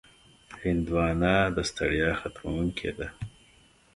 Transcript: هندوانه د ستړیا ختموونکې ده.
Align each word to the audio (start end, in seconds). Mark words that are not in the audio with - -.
هندوانه 0.63 1.33
د 1.55 1.57
ستړیا 1.69 2.09
ختموونکې 2.21 2.91
ده. 2.97 3.07